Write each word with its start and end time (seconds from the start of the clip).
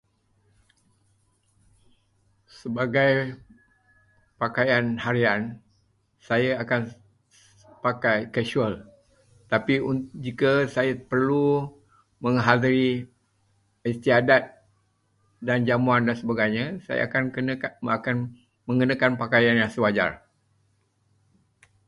Sebagai 2.59 3.13
pakaian 4.41 4.85
harian, 5.03 5.41
saya 6.27 6.51
akan 6.63 6.81
pakai 7.85 8.17
kasual. 8.35 8.73
Tapi 9.51 9.73
jika 10.25 10.51
saya 10.75 10.93
perlu 11.11 11.49
menghadiri 12.25 12.93
istiadat 13.89 14.43
dan 15.47 15.59
jamuan 15.69 16.03
sebagainya, 16.19 16.65
saya 16.85 17.01
akan 17.07 17.21
mengenakan 18.67 19.11
pakaian 19.21 19.53
yang 19.61 19.69
sewajarnya. 19.75 20.21